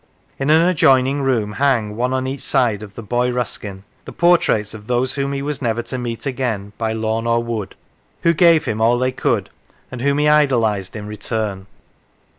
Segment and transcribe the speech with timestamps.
[0.39, 4.73] In an adjoining room hang, one on each side of the boy Ruskin, the portraits
[4.73, 7.75] of those whom he was never to meet again by lawn or wood,
[8.23, 9.51] who gave him all they could,
[9.91, 11.67] and whom he idolised in return.